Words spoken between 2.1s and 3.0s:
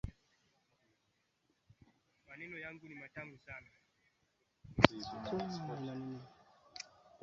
Maneno yangu ni